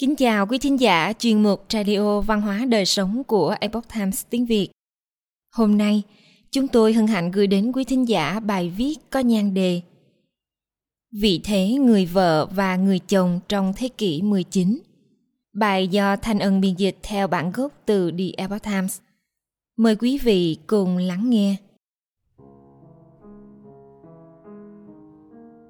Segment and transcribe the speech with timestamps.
[0.00, 4.24] Kính chào quý thính giả chuyên mục Radio Văn hóa Đời Sống của Epoch Times
[4.30, 4.68] tiếng Việt.
[5.56, 6.02] Hôm nay,
[6.50, 9.80] chúng tôi hân hạnh gửi đến quý thính giả bài viết có nhan đề
[11.12, 14.78] Vị thế người vợ và người chồng trong thế kỷ 19.
[15.52, 18.98] Bài do Thanh Ân biên dịch theo bản gốc từ The Epoch Times.
[19.76, 21.56] Mời quý vị cùng lắng nghe.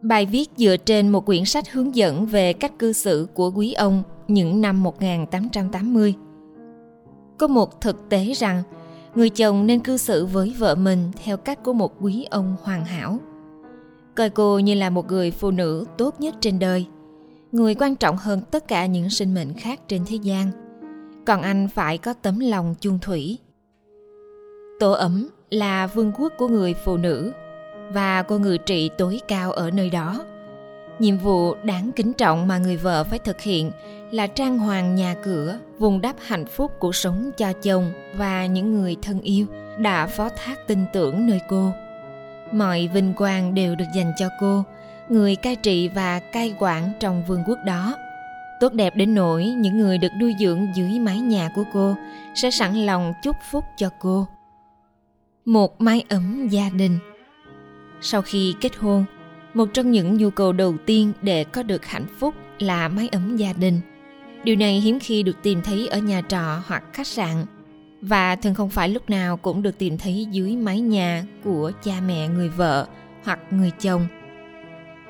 [0.03, 3.73] Bài viết dựa trên một quyển sách hướng dẫn về cách cư xử của quý
[3.73, 6.15] ông những năm 1880.
[7.39, 8.63] Có một thực tế rằng,
[9.15, 12.85] người chồng nên cư xử với vợ mình theo cách của một quý ông hoàn
[12.85, 13.19] hảo.
[14.15, 16.87] Coi cô như là một người phụ nữ tốt nhất trên đời,
[17.53, 20.51] người quan trọng hơn tất cả những sinh mệnh khác trên thế gian.
[21.27, 23.39] Còn anh phải có tấm lòng chung thủy.
[24.81, 27.33] Tổ ấm là vương quốc của người phụ nữ
[27.93, 30.25] và cô ngự trị tối cao ở nơi đó.
[31.01, 33.71] Nhiệm vụ đáng kính trọng mà người vợ phải thực hiện
[34.11, 38.75] là trang hoàng nhà cửa, vùng đắp hạnh phúc cuộc sống cho chồng và những
[38.75, 39.47] người thân yêu
[39.79, 41.73] đã phó thác tin tưởng nơi cô.
[42.53, 44.65] Mọi vinh quang đều được dành cho cô,
[45.09, 47.97] người cai trị và cai quản trong vương quốc đó.
[48.61, 51.97] Tốt đẹp đến nỗi những người được nuôi dưỡng dưới mái nhà của cô
[52.35, 54.27] sẽ sẵn lòng chúc phúc cho cô.
[55.45, 56.99] Một mái ấm gia đình
[58.01, 59.05] Sau khi kết hôn,
[59.55, 63.37] một trong những nhu cầu đầu tiên để có được hạnh phúc là mái ấm
[63.37, 63.81] gia đình.
[64.45, 67.47] Điều này hiếm khi được tìm thấy ở nhà trọ hoặc khách sạn.
[68.03, 71.93] Và thường không phải lúc nào cũng được tìm thấy dưới mái nhà của cha
[72.07, 72.87] mẹ, người vợ
[73.25, 74.07] hoặc người chồng.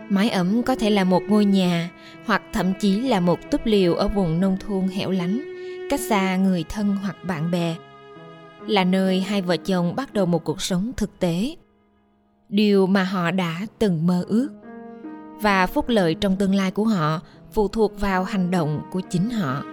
[0.09, 1.91] Mái ấm có thể là một ngôi nhà
[2.25, 5.45] hoặc thậm chí là một túp liều ở vùng nông thôn hẻo lánh,
[5.91, 7.75] cách xa người thân hoặc bạn bè.
[8.67, 11.55] Là nơi hai vợ chồng bắt đầu một cuộc sống thực tế
[12.51, 14.49] điều mà họ đã từng mơ ước.
[15.41, 17.21] Và phúc lợi trong tương lai của họ
[17.53, 19.65] phụ thuộc vào hành động của chính họ.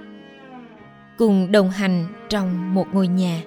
[1.18, 3.42] Cùng đồng hành trong một ngôi nhà.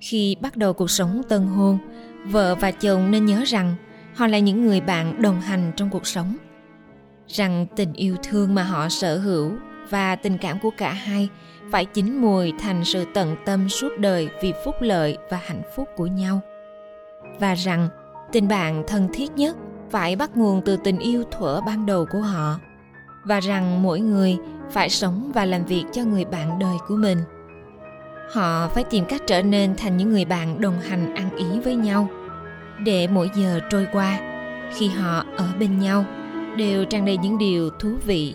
[0.00, 1.78] Khi bắt đầu cuộc sống tân hôn,
[2.24, 3.74] vợ và chồng nên nhớ rằng
[4.14, 6.36] họ là những người bạn đồng hành trong cuộc sống.
[7.26, 9.52] Rằng tình yêu thương mà họ sở hữu
[9.90, 11.28] và tình cảm của cả hai
[11.70, 15.88] phải chín mùi thành sự tận tâm suốt đời vì phúc lợi và hạnh phúc
[15.96, 16.40] của nhau.
[17.40, 17.88] Và rằng
[18.32, 19.56] tình bạn thân thiết nhất
[19.90, 22.58] phải bắt nguồn từ tình yêu thuở ban đầu của họ
[23.24, 24.36] và rằng mỗi người
[24.70, 27.18] phải sống và làm việc cho người bạn đời của mình.
[28.32, 31.74] Họ phải tìm cách trở nên thành những người bạn đồng hành ăn ý với
[31.74, 32.08] nhau
[32.84, 34.18] để mỗi giờ trôi qua
[34.74, 36.04] khi họ ở bên nhau
[36.56, 38.34] đều tràn đầy những điều thú vị.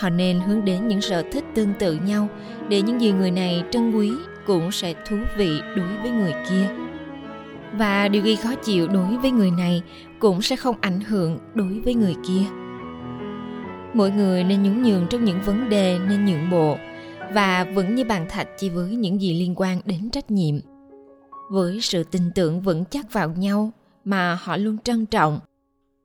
[0.00, 2.28] Họ nên hướng đến những sở thích tương tự nhau
[2.68, 4.12] để những gì người này trân quý
[4.46, 6.81] cũng sẽ thú vị đối với người kia
[7.78, 9.82] và điều gây khó chịu đối với người này
[10.18, 12.44] cũng sẽ không ảnh hưởng đối với người kia.
[13.94, 16.76] Mỗi người nên nhún nhường trong những vấn đề nên nhượng bộ
[17.34, 20.60] và vững như bàn thạch chỉ với những gì liên quan đến trách nhiệm.
[21.50, 23.70] Với sự tin tưởng vững chắc vào nhau
[24.04, 25.40] mà họ luôn trân trọng,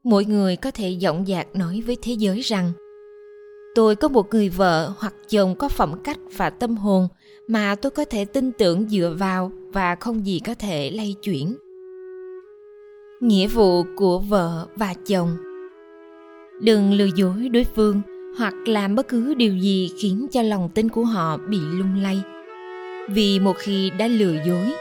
[0.03, 2.72] mỗi người có thể dõng dạc nói với thế giới rằng
[3.78, 7.08] tôi có một người vợ hoặc chồng có phẩm cách và tâm hồn
[7.48, 11.56] mà tôi có thể tin tưởng dựa vào và không gì có thể lay chuyển.
[13.22, 15.38] Nghĩa vụ của vợ và chồng.
[16.62, 18.02] Đừng lừa dối đối phương
[18.38, 22.22] hoặc làm bất cứ điều gì khiến cho lòng tin của họ bị lung lay.
[23.09, 24.74] Vì một khi đã lừa dối,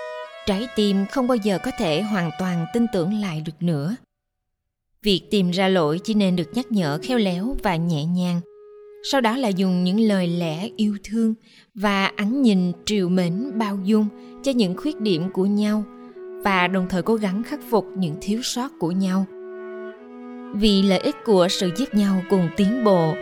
[0.47, 3.97] trái tim không bao giờ có thể hoàn toàn tin tưởng lại được nữa.
[5.03, 8.41] Việc tìm ra lỗi chỉ nên được nhắc nhở khéo léo và nhẹ nhàng
[9.03, 11.34] sau đó là dùng những lời lẽ yêu thương
[11.75, 14.09] và ánh nhìn triều mến bao dung
[14.43, 15.84] cho những khuyết điểm của nhau
[16.45, 19.27] và đồng thời cố gắng khắc phục những thiếu sót của nhau.
[20.55, 23.15] Vì lợi ích của sự giúp nhau cùng tiến bộ,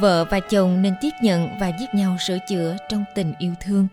[0.00, 3.88] vợ và chồng nên tiếp nhận và giúp nhau sửa chữa trong tình yêu thương.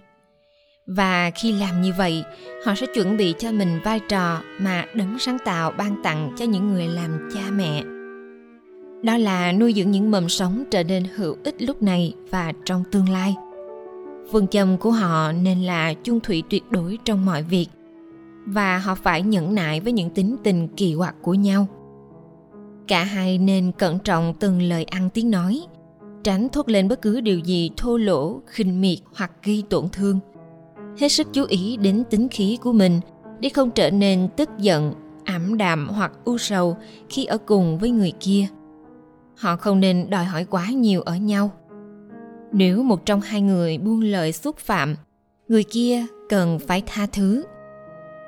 [0.88, 2.24] Và khi làm như vậy,
[2.66, 6.46] họ sẽ chuẩn bị cho mình vai trò mà đấng sáng tạo ban tặng cho
[6.46, 7.84] những người làm cha mẹ
[9.04, 12.84] đó là nuôi dưỡng những mầm sống trở nên hữu ích lúc này và trong
[12.92, 13.36] tương lai.
[14.32, 17.68] Phương châm của họ nên là chung thủy tuyệt đối trong mọi việc
[18.46, 21.68] và họ phải nhẫn nại với những tính tình kỳ quặc của nhau.
[22.88, 25.62] Cả hai nên cẩn trọng từng lời ăn tiếng nói,
[26.24, 30.20] tránh thốt lên bất cứ điều gì thô lỗ, khinh miệt hoặc gây tổn thương.
[31.00, 33.00] Hết sức chú ý đến tính khí của mình
[33.40, 36.78] để không trở nên tức giận, ảm đạm hoặc u sầu
[37.10, 38.48] khi ở cùng với người kia
[39.38, 41.52] họ không nên đòi hỏi quá nhiều ở nhau.
[42.52, 44.96] Nếu một trong hai người buông lời xúc phạm,
[45.48, 47.44] người kia cần phải tha thứ.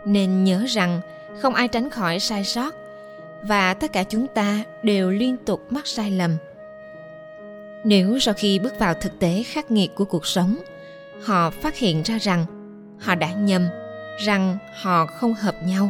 [0.05, 1.01] Nên nhớ rằng
[1.41, 2.73] không ai tránh khỏi sai sót
[3.47, 6.31] và tất cả chúng ta đều liên tục mắc sai lầm.
[7.83, 10.55] Nếu sau khi bước vào thực tế khắc nghiệt của cuộc sống,
[11.23, 12.45] họ phát hiện ra rằng
[12.99, 13.67] họ đã nhầm,
[14.25, 15.89] rằng họ không hợp nhau,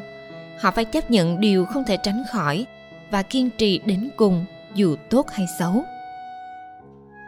[0.60, 2.66] họ phải chấp nhận điều không thể tránh khỏi
[3.12, 5.83] và kiên trì đến cùng dù tốt hay xấu.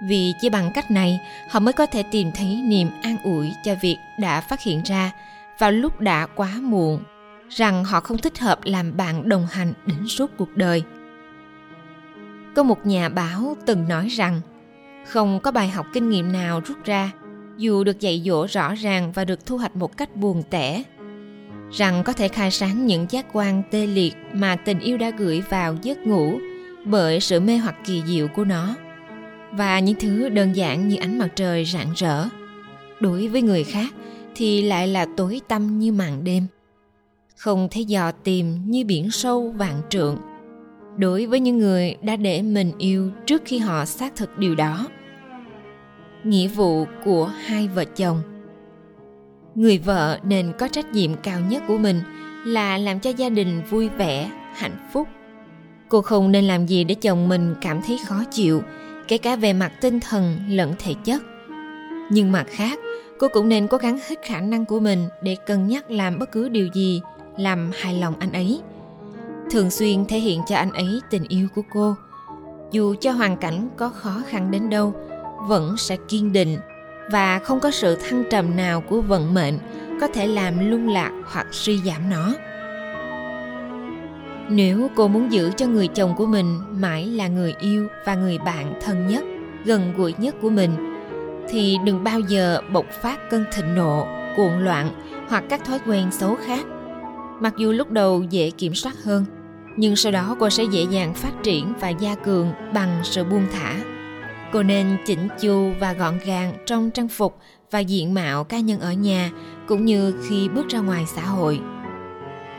[0.04, 3.76] Vì chỉ bằng cách này, họ mới có thể tìm thấy niềm an ủi cho
[3.82, 5.12] việc đã phát hiện ra
[5.60, 7.04] vào lúc đã quá muộn,
[7.50, 10.84] rằng họ không thích hợp làm bạn đồng hành đến suốt cuộc đời.
[12.56, 14.42] Có một nhà báo từng nói rằng,
[15.06, 17.12] không có bài học kinh nghiệm nào rút ra,
[17.58, 20.84] dù được dạy dỗ rõ ràng và được thu hoạch một cách buồn tẻ.
[21.72, 25.42] Rằng có thể khai sáng những giác quan tê liệt mà tình yêu đã gửi
[25.50, 26.40] vào giấc ngủ
[26.90, 28.76] bởi sự mê hoặc kỳ diệu của nó.
[29.52, 32.26] Và những thứ đơn giản như ánh mặt trời rạng rỡ.
[33.00, 33.94] Đối với người khác
[34.36, 36.48] thì lại là tối tăm như màn đêm.
[37.36, 40.18] Không thể dò tìm như biển sâu vạn trượng.
[40.98, 44.88] Đối với những người đã để mình yêu trước khi họ xác thực điều đó.
[46.24, 48.22] Nghĩa vụ của hai vợ chồng.
[49.56, 52.02] Người vợ nên có trách nhiệm cao nhất của mình
[52.46, 55.08] là làm cho gia đình vui vẻ, hạnh phúc
[55.90, 58.62] cô không nên làm gì để chồng mình cảm thấy khó chịu,
[59.08, 61.22] kể cả về mặt tinh thần lẫn thể chất.
[62.12, 62.80] Nhưng mặt khác,
[63.20, 66.32] cô cũng nên cố gắng hết khả năng của mình để cân nhắc làm bất
[66.32, 67.02] cứ điều gì
[67.38, 68.62] làm hài lòng anh ấy.
[69.52, 71.96] Thường xuyên thể hiện cho anh ấy tình yêu của cô.
[72.72, 74.94] Dù cho hoàn cảnh có khó khăn đến đâu,
[75.48, 76.58] vẫn sẽ kiên định
[77.12, 79.60] và không có sự thăng trầm nào của vận mệnh
[80.02, 82.34] có thể làm lung lạc hoặc suy giảm nó
[84.50, 88.38] nếu cô muốn giữ cho người chồng của mình mãi là người yêu và người
[88.38, 89.24] bạn thân nhất,
[89.66, 90.72] gần gũi nhất của mình,
[91.50, 94.90] thì đừng bao giờ bộc phát cơn thịnh nộ, cuộn loạn
[95.30, 96.66] hoặc các thói quen xấu khác.
[97.40, 99.26] Mặc dù lúc đầu dễ kiểm soát hơn,
[99.78, 103.46] nhưng sau đó cô sẽ dễ dàng phát triển và gia cường bằng sự buông
[103.54, 103.76] thả.
[104.52, 107.38] Cô nên chỉnh chu và gọn gàng trong trang phục
[107.72, 109.32] và diện mạo cá nhân ở nhà,
[109.68, 111.60] cũng như khi bước ra ngoài xã hội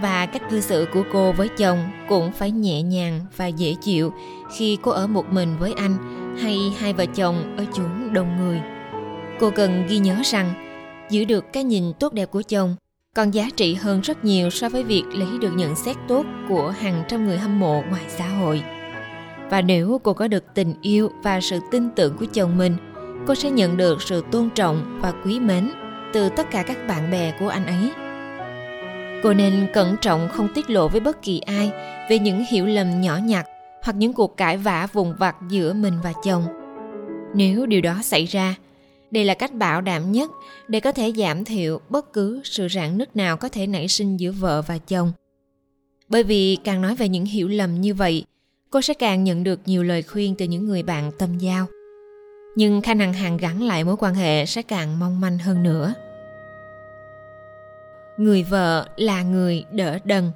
[0.00, 4.12] và cách cư xử của cô với chồng cũng phải nhẹ nhàng và dễ chịu
[4.56, 5.96] khi cô ở một mình với anh
[6.42, 8.60] hay hai vợ chồng ở chốn đông người.
[9.40, 10.54] Cô cần ghi nhớ rằng,
[11.10, 12.76] giữ được cái nhìn tốt đẹp của chồng
[13.14, 16.70] còn giá trị hơn rất nhiều so với việc lấy được nhận xét tốt của
[16.70, 18.62] hàng trăm người hâm mộ ngoài xã hội.
[19.50, 22.76] Và nếu cô có được tình yêu và sự tin tưởng của chồng mình,
[23.26, 25.70] cô sẽ nhận được sự tôn trọng và quý mến
[26.12, 28.07] từ tất cả các bạn bè của anh ấy
[29.22, 31.70] cô nên cẩn trọng không tiết lộ với bất kỳ ai
[32.10, 33.46] về những hiểu lầm nhỏ nhặt
[33.82, 36.44] hoặc những cuộc cãi vã vùng vặt giữa mình và chồng.
[37.34, 38.54] Nếu điều đó xảy ra,
[39.10, 40.30] đây là cách bảo đảm nhất
[40.68, 44.16] để có thể giảm thiểu bất cứ sự rạn nứt nào có thể nảy sinh
[44.16, 45.12] giữa vợ và chồng.
[46.08, 48.24] Bởi vì càng nói về những hiểu lầm như vậy,
[48.70, 51.66] cô sẽ càng nhận được nhiều lời khuyên từ những người bạn tâm giao.
[52.56, 55.94] Nhưng khả năng hàn gắn lại mối quan hệ sẽ càng mong manh hơn nữa
[58.18, 60.30] người vợ là người đỡ đần.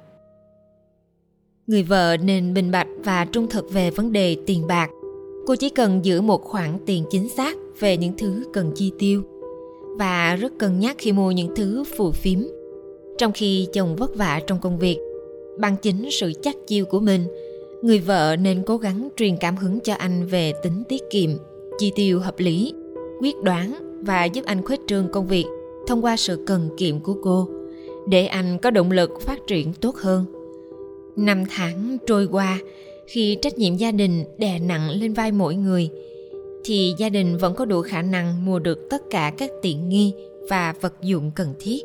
[1.67, 4.89] Người vợ nên bình bạch và trung thực về vấn đề tiền bạc.
[5.47, 9.23] Cô chỉ cần giữ một khoản tiền chính xác về những thứ cần chi tiêu
[9.97, 12.39] và rất cân nhắc khi mua những thứ phù phiếm.
[13.17, 14.97] Trong khi chồng vất vả trong công việc,
[15.59, 17.27] bằng chính sự chắc chiêu của mình,
[17.81, 21.29] người vợ nên cố gắng truyền cảm hứng cho anh về tính tiết kiệm,
[21.77, 22.73] chi tiêu hợp lý,
[23.21, 23.73] quyết đoán
[24.05, 25.45] và giúp anh khuếch trương công việc
[25.87, 27.47] thông qua sự cần kiệm của cô
[28.07, 30.25] để anh có động lực phát triển tốt hơn.
[31.15, 32.59] Năm tháng trôi qua,
[33.07, 35.89] khi trách nhiệm gia đình đè nặng lên vai mỗi người,
[36.63, 40.13] thì gia đình vẫn có đủ khả năng mua được tất cả các tiện nghi
[40.49, 41.81] và vật dụng cần thiết.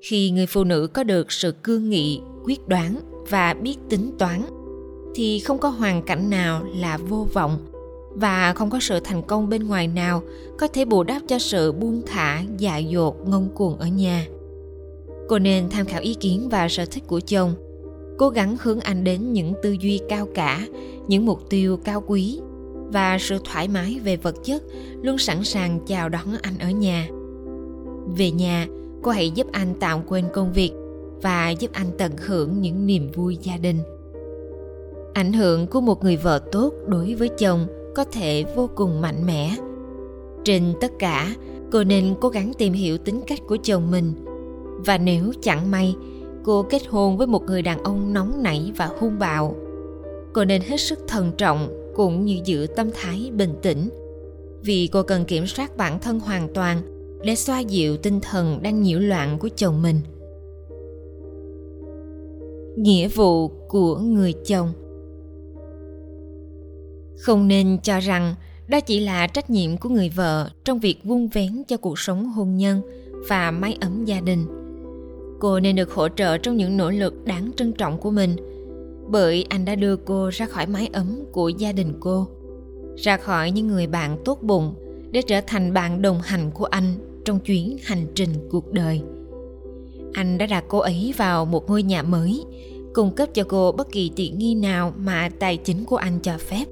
[0.00, 4.42] Khi người phụ nữ có được sự cương nghị, quyết đoán và biết tính toán,
[5.14, 7.58] thì không có hoàn cảnh nào là vô vọng
[8.14, 10.22] và không có sự thành công bên ngoài nào
[10.58, 14.26] có thể bù đắp cho sự buông thả dại dột, ngông cuồng ở nhà
[15.28, 17.54] cô nên tham khảo ý kiến và sở thích của chồng.
[18.18, 20.66] Cố gắng hướng anh đến những tư duy cao cả,
[21.08, 22.40] những mục tiêu cao quý
[22.92, 24.62] và sự thoải mái về vật chất,
[25.02, 27.08] luôn sẵn sàng chào đón anh ở nhà.
[28.16, 28.66] Về nhà,
[29.02, 30.72] cô hãy giúp anh tạm quên công việc
[31.22, 33.78] và giúp anh tận hưởng những niềm vui gia đình.
[35.14, 39.26] Ảnh hưởng của một người vợ tốt đối với chồng có thể vô cùng mạnh
[39.26, 39.56] mẽ.
[40.44, 41.34] Trên tất cả,
[41.72, 44.12] cô nên cố gắng tìm hiểu tính cách của chồng mình
[44.86, 45.96] và nếu chẳng may,
[46.44, 49.56] cô kết hôn với một người đàn ông nóng nảy và hung bạo,
[50.32, 53.88] cô nên hết sức thận trọng cũng như giữ tâm thái bình tĩnh.
[54.62, 56.82] Vì cô cần kiểm soát bản thân hoàn toàn
[57.24, 60.00] để xoa dịu tinh thần đang nhiễu loạn của chồng mình.
[62.76, 64.72] Nghĩa vụ của người chồng.
[67.18, 68.34] Không nên cho rằng
[68.68, 72.24] đó chỉ là trách nhiệm của người vợ trong việc vun vén cho cuộc sống
[72.24, 72.80] hôn nhân
[73.28, 74.63] và mái ấm gia đình
[75.38, 78.36] cô nên được hỗ trợ trong những nỗ lực đáng trân trọng của mình,
[79.08, 82.26] bởi anh đã đưa cô ra khỏi mái ấm của gia đình cô,
[82.96, 84.74] ra khỏi những người bạn tốt bụng
[85.10, 89.00] để trở thành bạn đồng hành của anh trong chuyến hành trình cuộc đời.
[90.12, 92.44] Anh đã đặt cô ấy vào một ngôi nhà mới,
[92.94, 96.38] cung cấp cho cô bất kỳ tiện nghi nào mà tài chính của anh cho
[96.38, 96.64] phép,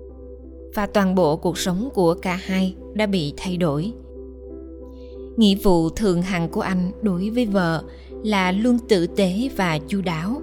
[0.75, 3.93] và toàn bộ cuộc sống của cả hai đã bị thay đổi.
[5.37, 7.83] Nghĩa vụ thường hằng của anh đối với vợ
[8.23, 10.43] là luôn tử tế và chu đáo.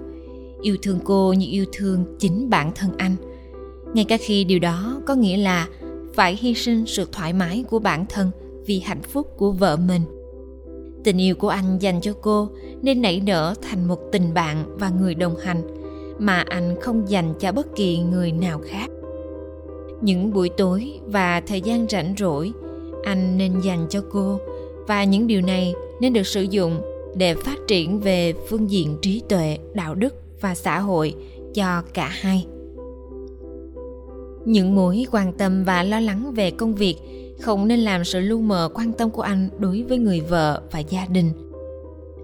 [0.62, 3.16] Yêu thương cô như yêu thương chính bản thân anh.
[3.94, 5.68] Ngay cả khi điều đó có nghĩa là
[6.14, 8.30] phải hy sinh sự thoải mái của bản thân
[8.66, 10.02] vì hạnh phúc của vợ mình.
[11.04, 12.48] Tình yêu của anh dành cho cô
[12.82, 15.62] nên nảy nở thành một tình bạn và người đồng hành
[16.18, 18.86] mà anh không dành cho bất kỳ người nào khác.
[20.00, 22.52] Những buổi tối và thời gian rảnh rỗi,
[23.04, 24.40] anh nên dành cho cô
[24.86, 26.80] và những điều này nên được sử dụng
[27.14, 31.14] để phát triển về phương diện trí tuệ, đạo đức và xã hội
[31.54, 32.46] cho cả hai.
[34.44, 36.96] Những mối quan tâm và lo lắng về công việc
[37.40, 40.78] không nên làm sự lu mờ quan tâm của anh đối với người vợ và
[40.78, 41.32] gia đình.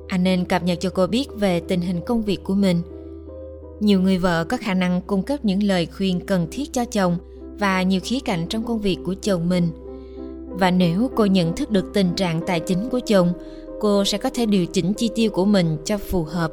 [0.08, 2.82] Anh nên cập nhật cho cô biết về tình hình công việc của mình.
[3.80, 7.16] Nhiều người vợ có khả năng cung cấp những lời khuyên cần thiết cho chồng
[7.58, 9.68] và nhiều khía cạnh trong công việc của chồng mình.
[10.48, 13.32] Và nếu cô nhận thức được tình trạng tài chính của chồng
[13.80, 16.52] cô sẽ có thể điều chỉnh chi tiêu của mình cho phù hợp.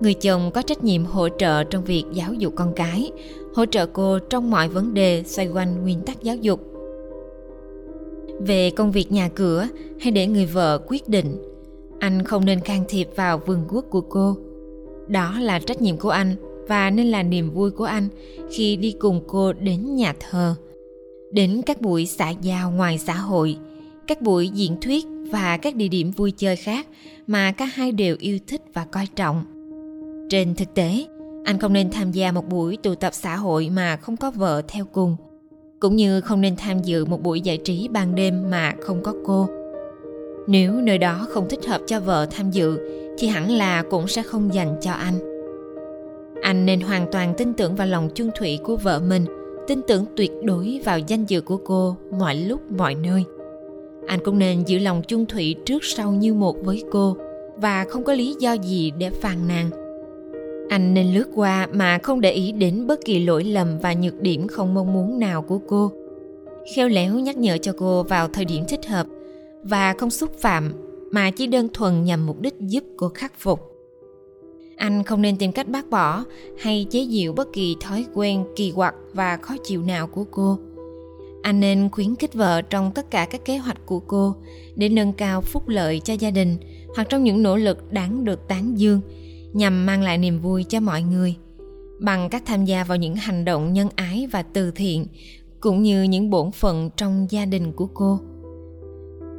[0.00, 3.10] Người chồng có trách nhiệm hỗ trợ trong việc giáo dục con cái,
[3.54, 6.60] hỗ trợ cô trong mọi vấn đề xoay quanh nguyên tắc giáo dục.
[8.40, 9.68] Về công việc nhà cửa,
[10.00, 11.36] hãy để người vợ quyết định.
[11.98, 14.36] Anh không nên can thiệp vào vườn quốc của cô.
[15.08, 16.36] Đó là trách nhiệm của anh
[16.68, 18.08] và nên là niềm vui của anh
[18.50, 20.54] khi đi cùng cô đến nhà thờ.
[21.32, 23.56] Đến các buổi xã giao ngoài xã hội,
[24.06, 26.86] các buổi diễn thuyết và các địa điểm vui chơi khác
[27.26, 29.44] mà cả hai đều yêu thích và coi trọng.
[30.28, 31.06] Trên thực tế,
[31.44, 34.62] anh không nên tham gia một buổi tụ tập xã hội mà không có vợ
[34.68, 35.16] theo cùng,
[35.80, 39.14] cũng như không nên tham dự một buổi giải trí ban đêm mà không có
[39.24, 39.48] cô.
[40.46, 42.78] Nếu nơi đó không thích hợp cho vợ tham dự,
[43.18, 45.14] thì hẳn là cũng sẽ không dành cho anh.
[46.42, 49.26] Anh nên hoàn toàn tin tưởng vào lòng chung thủy của vợ mình,
[49.68, 53.24] tin tưởng tuyệt đối vào danh dự của cô mọi lúc, mọi nơi
[54.06, 57.16] anh cũng nên giữ lòng chung thủy trước sau như một với cô
[57.56, 59.70] và không có lý do gì để phàn nàn.
[60.68, 64.20] Anh nên lướt qua mà không để ý đến bất kỳ lỗi lầm và nhược
[64.20, 65.92] điểm không mong muốn nào của cô.
[66.74, 69.06] Khéo léo nhắc nhở cho cô vào thời điểm thích hợp
[69.62, 70.72] và không xúc phạm,
[71.10, 73.60] mà chỉ đơn thuần nhằm mục đích giúp cô khắc phục.
[74.76, 76.24] Anh không nên tìm cách bác bỏ
[76.58, 80.58] hay chế giễu bất kỳ thói quen kỳ quặc và khó chịu nào của cô
[81.42, 84.36] anh nên khuyến khích vợ trong tất cả các kế hoạch của cô
[84.76, 86.56] để nâng cao phúc lợi cho gia đình
[86.96, 89.00] hoặc trong những nỗ lực đáng được tán dương
[89.52, 91.34] nhằm mang lại niềm vui cho mọi người.
[92.00, 95.06] Bằng cách tham gia vào những hành động nhân ái và từ thiện
[95.60, 98.20] cũng như những bổn phận trong gia đình của cô.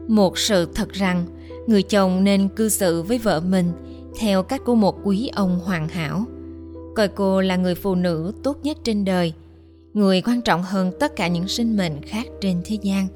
[0.08, 1.26] Một sự thật rằng,
[1.68, 3.72] người chồng nên cư xử với vợ mình
[4.20, 6.24] theo cách của một quý ông hoàn hảo.
[6.96, 9.34] Coi cô là người phụ nữ tốt nhất trên đời
[9.94, 13.08] người quan trọng hơn tất cả những sinh mệnh khác trên thế gian.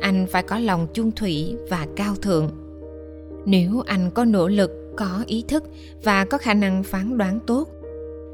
[0.00, 2.50] Anh phải có lòng chung thủy và cao thượng.
[3.44, 5.64] Nếu anh có nỗ lực, có ý thức
[6.02, 7.68] và có khả năng phán đoán tốt,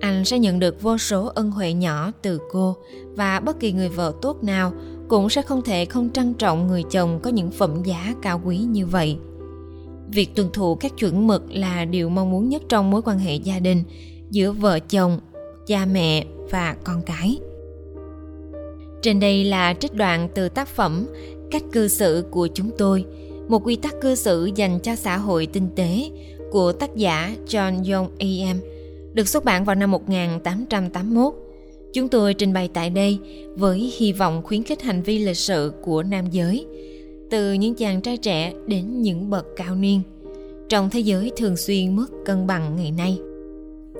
[0.00, 2.76] anh sẽ nhận được vô số ân huệ nhỏ từ cô
[3.16, 4.72] và bất kỳ người vợ tốt nào
[5.08, 8.58] cũng sẽ không thể không trân trọng người chồng có những phẩm giá cao quý
[8.58, 9.18] như vậy.
[10.08, 13.34] Việc tuân thủ các chuẩn mực là điều mong muốn nhất trong mối quan hệ
[13.34, 13.82] gia đình
[14.30, 15.20] giữa vợ chồng,
[15.66, 17.38] cha mẹ và con cái
[19.02, 21.06] trên đây là trích đoạn từ tác phẩm
[21.50, 23.04] cách cư xử của chúng tôi
[23.48, 26.10] một quy tắc cư xử dành cho xã hội tinh tế
[26.50, 28.58] của tác giả John Young A.M.
[29.14, 31.34] được xuất bản vào năm 1881.
[31.92, 33.18] Chúng tôi trình bày tại đây
[33.56, 36.66] với hy vọng khuyến khích hành vi lịch sự của nam giới,
[37.30, 40.00] từ những chàng trai trẻ đến những bậc cao niên,
[40.68, 43.18] trong thế giới thường xuyên mất cân bằng ngày nay.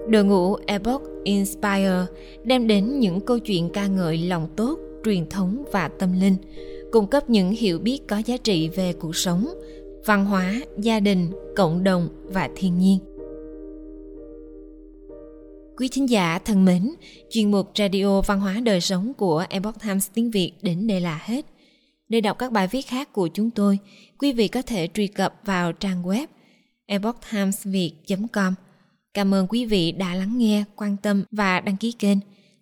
[0.09, 2.07] Đội ngũ Epoch Inspire
[2.45, 6.37] đem đến những câu chuyện ca ngợi lòng tốt, truyền thống và tâm linh,
[6.93, 9.49] cung cấp những hiểu biết có giá trị về cuộc sống,
[10.07, 12.99] văn hóa, gia đình, cộng đồng và thiên nhiên.
[15.77, 16.91] Quý thính giả thân mến,
[17.31, 21.21] chuyên mục Radio Văn hóa Đời Sống của Epoch Times tiếng Việt đến đây là
[21.25, 21.47] hết.
[22.09, 23.79] Để đọc các bài viết khác của chúng tôi,
[24.19, 26.27] quý vị có thể truy cập vào trang web
[26.87, 28.55] epochtimesviet.com.
[29.15, 32.19] Cảm ơn quý vị đã lắng nghe, quan tâm và đăng ký kênh.